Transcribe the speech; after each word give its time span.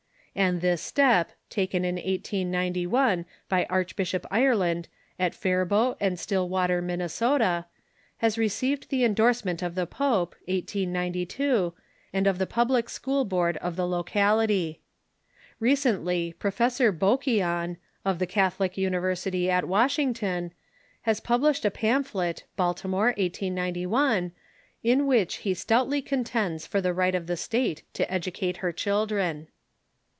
And 0.33 0.61
this 0.61 0.81
step, 0.81 1.33
taken 1.49 1.83
in 1.83 1.95
1891 1.95 3.25
by 3.49 3.65
Archbishop 3.69 4.25
Ireland 4.31 4.87
at 5.19 5.35
Faribault 5.35 5.97
and 5.99 6.17
Stillwater, 6.17 6.81
Minnesota, 6.81 7.65
has 8.19 8.37
received 8.37 8.87
the 8.87 9.03
endorsement 9.03 9.61
of 9.61 9.75
the 9.75 9.85
pope 9.85 10.35
(1892) 10.45 11.73
and 12.13 12.27
of 12.27 12.37
the 12.37 12.47
Public 12.47 12.87
School 12.89 13.25
Board 13.25 13.57
of 13.57 13.75
the 13.75 13.83
localitJ^ 13.83 14.77
Recently 15.59 16.33
Pro 16.39 16.51
fessor 16.51 16.93
Bouquillon, 16.93 17.75
of 18.05 18.17
the 18.17 18.25
Catholic 18.25 18.77
University 18.77 19.49
at 19.51 19.67
Washington, 19.67 20.53
has 21.01 21.19
published 21.19 21.65
a 21.65 21.71
pamphlet 21.71 22.45
(Baltimore, 22.55 23.07
1891), 23.17 24.31
in 24.81 25.05
which 25.05 25.35
he 25.43 25.53
stout 25.53 25.89
ly 25.89 25.99
contends 25.99 26.65
for 26.65 26.79
the 26.79 26.93
right 26.93 27.15
of 27.15 27.27
the 27.27 27.35
state 27.35 27.83
to 27.91 28.09
educate 28.09 28.57
her 28.57 28.71
children. 28.71 29.49